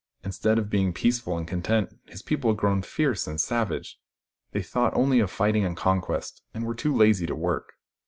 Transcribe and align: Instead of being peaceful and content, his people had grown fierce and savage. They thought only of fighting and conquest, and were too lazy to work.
Instead 0.23 0.57
of 0.57 0.67
being 0.71 0.93
peaceful 0.93 1.37
and 1.37 1.47
content, 1.47 1.99
his 2.07 2.23
people 2.23 2.49
had 2.49 2.57
grown 2.57 2.81
fierce 2.81 3.27
and 3.27 3.39
savage. 3.39 3.99
They 4.51 4.63
thought 4.63 4.95
only 4.97 5.19
of 5.19 5.29
fighting 5.29 5.63
and 5.63 5.77
conquest, 5.77 6.41
and 6.55 6.65
were 6.65 6.73
too 6.73 6.95
lazy 6.95 7.27
to 7.27 7.35
work. 7.35 7.73